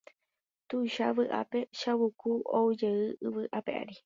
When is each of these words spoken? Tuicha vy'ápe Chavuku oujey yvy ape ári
Tuicha 0.67 1.07
vy'ápe 1.17 1.59
Chavuku 1.79 2.31
oujey 2.57 3.01
yvy 3.27 3.43
ape 3.57 3.71
ári 3.81 3.95